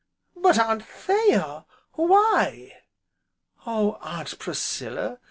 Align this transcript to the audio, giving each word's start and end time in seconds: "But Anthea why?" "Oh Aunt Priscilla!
"But 0.35 0.57
Anthea 0.57 1.67
why?" 1.93 2.73
"Oh 3.67 3.99
Aunt 4.01 4.39
Priscilla! 4.39 5.19